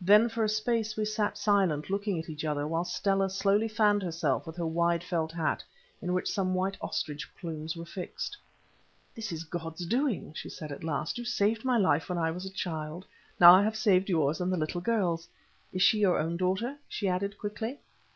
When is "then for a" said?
0.00-0.48